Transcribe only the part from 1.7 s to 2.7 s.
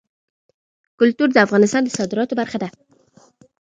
د صادراتو برخه ده.